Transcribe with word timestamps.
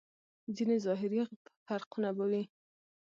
ځينې 0.55 0.75
ظاهري 0.85 1.19
فرقونه 1.65 2.09
به 2.17 2.25
وي. 2.31 2.43